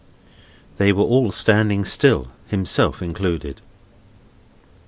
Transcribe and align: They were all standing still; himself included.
They 0.79 0.91
were 0.91 1.03
all 1.03 1.31
standing 1.31 1.85
still; 1.85 2.29
himself 2.47 3.03
included. 3.03 3.61